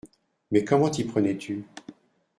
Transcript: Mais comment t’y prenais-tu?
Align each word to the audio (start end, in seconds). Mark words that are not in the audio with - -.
Mais 0.49 0.65
comment 0.65 0.89
t’y 0.89 1.03
prenais-tu? 1.05 1.63